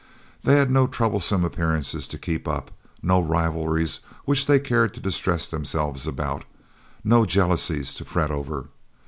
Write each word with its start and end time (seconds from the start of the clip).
They 0.41 0.55
had 0.55 0.71
no 0.71 0.87
troublesome 0.87 1.45
appearances 1.45 2.07
to 2.07 2.17
keep 2.17 2.47
up, 2.47 2.71
no 3.03 3.21
rivalries 3.21 3.99
which 4.25 4.47
they 4.47 4.59
cared 4.59 4.95
to 4.95 4.99
distress 4.99 5.47
themselves 5.47 6.07
about, 6.07 6.43
no 7.03 7.23
jealousies 7.23 7.93
to 7.93 8.03
fret 8.05 8.31
over. 8.31 8.69